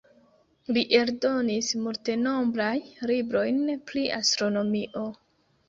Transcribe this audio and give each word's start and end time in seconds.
Li 0.77 0.83
eldonis 0.99 1.69
multenombraj 1.83 2.73
librojn 3.13 3.63
pri 3.93 4.09
astronomio. 4.19 5.09